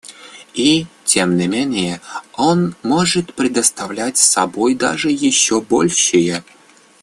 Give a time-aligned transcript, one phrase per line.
[0.55, 2.01] И, тем не менее,
[2.33, 6.43] он может представлять собой даже еще большее.